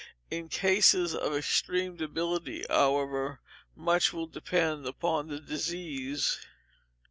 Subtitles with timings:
[0.31, 3.39] In cases of extreme debility, however,
[3.75, 6.39] much will depend upon the disease.